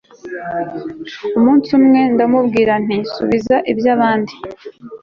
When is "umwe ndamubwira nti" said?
1.79-2.97